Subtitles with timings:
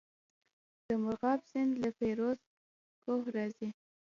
[0.87, 2.39] د مرغاب سیند له فیروز
[3.03, 3.69] کوه راځي